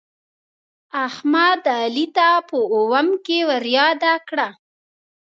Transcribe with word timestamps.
احمد، 1.05 1.61
علي 1.79 2.05
ته 2.15 2.29
په 2.49 2.57
اوم 2.75 3.07
کې 3.25 3.37
ورياده 3.49 4.13
کړه. 4.27 4.49